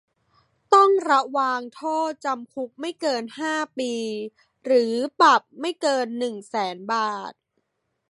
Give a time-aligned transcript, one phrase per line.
[0.73, 3.91] ต้องระวางโทษจำคุกไม่เกินห้าปี
[4.65, 7.31] หรือปรับไม่เกินหนึ่งแสนบาท